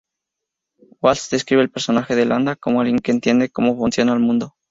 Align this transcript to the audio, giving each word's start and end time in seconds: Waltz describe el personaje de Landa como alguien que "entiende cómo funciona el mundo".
Waltz 1.03 1.29
describe 1.29 1.61
el 1.61 1.69
personaje 1.69 2.15
de 2.15 2.25
Landa 2.25 2.55
como 2.55 2.81
alguien 2.81 2.97
que 2.97 3.11
"entiende 3.11 3.51
cómo 3.51 3.75
funciona 3.77 4.13
el 4.13 4.19
mundo". 4.19 4.55